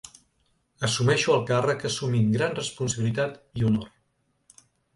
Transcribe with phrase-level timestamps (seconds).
[0.87, 3.87] Assumeixo el càrrec assumint gran responsabilitat i honor.